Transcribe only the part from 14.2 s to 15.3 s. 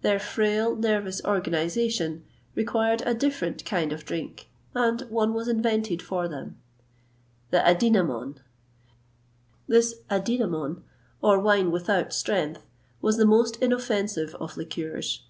of liqueurs.